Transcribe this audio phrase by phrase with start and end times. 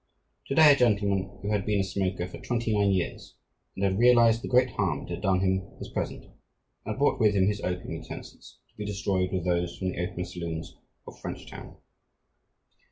[0.47, 3.35] To day a gentleman, who had been a smoker for twenty nine years
[3.75, 6.31] and had realized the great harm it had done him, was present, and
[6.93, 10.25] had brought with him his opium utensils to be destroyed with those from the opium
[10.25, 10.75] saloons
[11.05, 11.77] of French town.